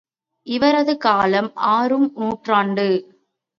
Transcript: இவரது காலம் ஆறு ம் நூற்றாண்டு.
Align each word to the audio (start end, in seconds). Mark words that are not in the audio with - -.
இவரது 0.47 0.97
காலம் 0.97 1.51
ஆறு 1.71 1.97
ம் 1.97 2.11
நூற்றாண்டு. 2.15 2.87